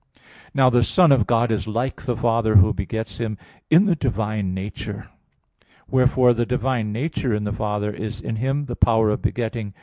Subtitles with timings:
[0.55, 3.37] Now the Son of God is like the Father, who begets Him,
[3.69, 5.09] in the divine nature.
[5.91, 9.75] Wherefore the divine nature in the Father is in Him the power of begetting.